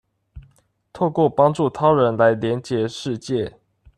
[0.91, 3.59] 透過幫助他人來連結世界